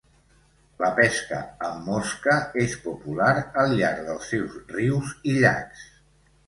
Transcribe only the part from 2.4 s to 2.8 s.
és